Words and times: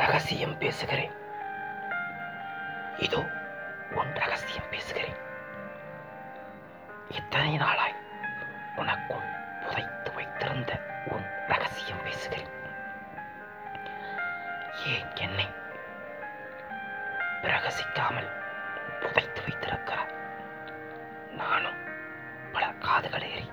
ரகசியம் 0.00 0.58
பேசுகிறேன். 0.58 1.14
இதோ 2.96 3.20
உன் 3.90 4.12
ரகசியம் 4.14 4.68
பேசுகிறேன். 4.70 5.18
இத்தனை 7.08 7.56
நாளாய் 7.56 7.96
உனக்குள் 8.76 9.26
புதைத்து 9.62 10.12
வைத்திருந்த 10.12 10.72
உன் 11.06 11.26
ரகசியம் 11.48 12.02
பேசுகிறேன். 12.04 12.50
ஏன் 14.86 15.10
என்னை 15.16 15.48
பிரகசிக்காமல் 17.42 18.30
புதைத்து 19.00 19.42
வைத்திருக்கிறாய்? 19.42 20.14
நானும் 21.32 21.80
பல 22.52 22.72
காதுகள் 22.78 23.28
ஏறி 23.30 23.48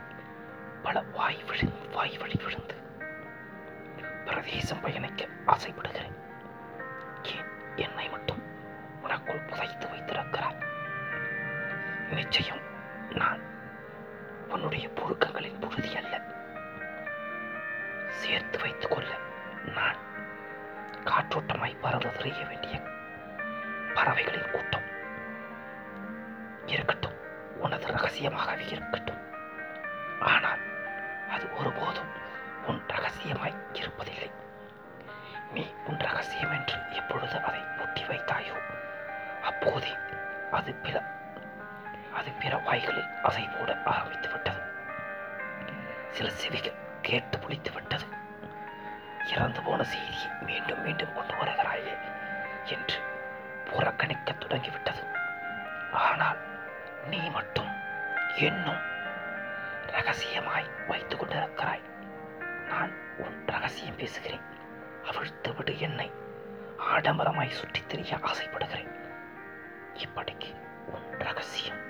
பல 0.83 1.01
வாய் 1.01 1.43
விழுந்து 1.43 1.89
வாய் 1.89 2.17
வழி 2.17 2.39
விழுந்து 2.43 2.75
பிரதேசம் 4.25 4.81
பயணிக்க 4.81 5.25
ஆசைப்படுகிறேன். 5.45 5.96
என்னை 7.77 8.09
மட்டும் 8.09 8.43
உனக்குள் 9.03 9.47
புதைத்து 9.47 9.89
வைத்திருக்கிறாய் 9.89 10.65
நிச்சயம் 12.09 12.61
நான் 13.09 13.41
உன்னுடைய 14.47 14.87
புழுக்கங்களின் 14.87 15.61
புழுதி 15.61 15.97
அல்ல. 15.97 16.21
சேர்த்து 18.07 18.59
வைத்துக் 18.59 18.91
கொள்ள 18.91 19.17
நான் 19.65 19.97
காற்றோட்டமாய் 21.03 21.79
பறந்து 21.79 22.11
திரிய 22.11 22.45
வேண்டிய 22.45 22.81
பறவைகளின் 23.93 24.51
கூட்டம் 24.51 24.85
இருக்கட்டும். 26.65 27.15
உனது 27.55 27.87
ரகசியமாகவே 27.87 28.67
இருக்கட்டும். 28.67 29.21
ஆனால் 30.19 30.59
அது 31.29 31.53
ஒருபோதும் 31.53 32.11
உன் 32.67 32.83
ரகசியமாய் 32.87 33.65
இருப்பதில்லை. 33.73 34.16
கட்டி 37.97 38.17
வைத்தாயோ? 38.17 38.55
அப்போதே 39.41 39.95
அது 40.51 40.73
பிற 40.73 41.03
அது 42.13 42.31
பிற 42.31 42.57
வாய்களில் 42.57 43.09
அசை 43.23 43.57
போட 43.57 43.77
ஆரம்பித்து 43.85 44.29
விட்டது. 44.29 44.61
சில 46.09 46.29
செவிகள் 46.29 46.75
கேட்டு 47.01 47.37
புளித்து 47.37 47.73
விட்டது. 47.73 48.05
இறந்து 49.25 49.61
போன 49.61 49.83
செய்தியை 49.83 50.27
மீண்டும் 50.41 50.81
மீண்டும் 50.81 51.13
கொண்டு 51.13 51.33
வருகிறாயே 51.33 51.97
என்று 52.63 52.99
புறக்கணிக்க 53.65 54.33
தொடங்கிவிட்டது. 54.33 55.03
ஆனால் 55.91 56.37
நீ 57.07 57.29
மட்டும் 57.29 57.71
இன்னும் 58.37 58.81
ரகசியமாய் 59.87 60.69
வைத்துக் 60.87 61.23
கொண்டிருக்கிறாய். 61.23 61.83
நான் 62.67 62.91
உன் 63.17 63.43
ரகசியம் 63.45 63.95
பேசுகிறேன். 63.95 64.41
அவிழ்த்து 65.05 65.53
விடு 65.53 65.79
என்னை. 65.79 66.11
ஆடம்பரமாய் 66.93 67.49
சுற்றித் 67.49 67.89
திரிய 67.89 68.17
ஆசைப்படுகிறேன். 68.21 68.87
இப்படிக்கு 69.93 70.55
உன் 70.87 71.19
ரகசியம் 71.19 71.86